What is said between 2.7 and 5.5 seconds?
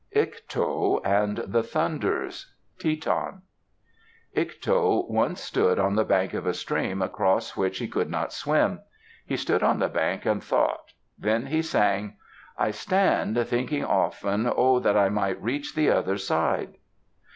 Teton Ikto once